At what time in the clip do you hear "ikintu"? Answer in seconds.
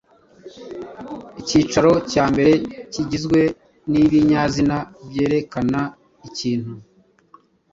6.27-6.73